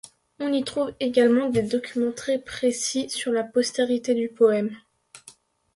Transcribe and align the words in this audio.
On 0.39 0.51
y 0.51 0.63
trouve 0.63 0.95
également 0.99 1.49
des 1.51 1.61
documents 1.61 2.11
très 2.11 2.39
précis 2.39 3.07
sur 3.11 3.31
la 3.31 3.43
postérité 3.43 4.15
du 4.15 4.29
poème. 4.29 4.75